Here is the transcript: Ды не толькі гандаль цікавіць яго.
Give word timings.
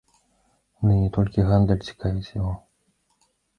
Ды 0.85 0.93
не 1.01 1.09
толькі 1.19 1.45
гандаль 1.51 1.85
цікавіць 1.87 2.35
яго. 2.39 2.53